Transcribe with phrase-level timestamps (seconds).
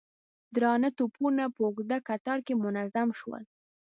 [0.55, 3.43] درانه توپونه په اوږده کتار کې منظم شول.